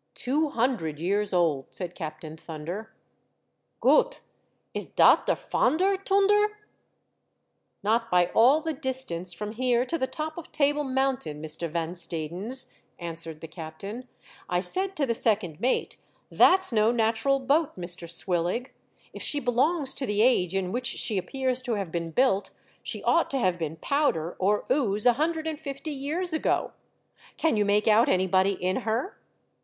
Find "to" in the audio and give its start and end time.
9.84-9.96, 14.96-15.06, 19.94-20.04, 21.62-21.74, 23.30-23.38